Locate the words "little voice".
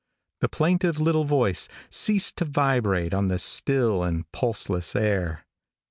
0.99-1.67